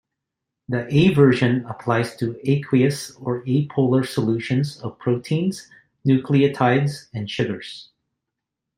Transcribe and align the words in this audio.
The 0.67 0.87
A-version 0.91 1.63
applies 1.67 2.15
to 2.15 2.35
aqueous 2.49 3.11
or 3.17 3.45
apolar 3.45 4.03
solutions 4.03 4.81
of 4.81 4.97
proteins, 4.97 5.69
nucleotides, 6.07 7.09
and 7.13 7.29
sugars. 7.29 7.89